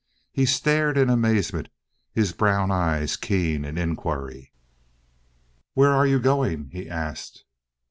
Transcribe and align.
He 0.31 0.47
stared 0.47 0.97
in 0.97 1.11
amazement, 1.11 1.69
his 2.11 2.33
brown 2.33 2.71
eyes 2.71 3.15
keen 3.15 3.63
in 3.63 3.77
inquiry. 3.77 4.51
"Where 5.75 5.91
are 5.91 6.07
you 6.07 6.19
going?" 6.19 6.71
he 6.71 6.89
asked. 6.89 7.45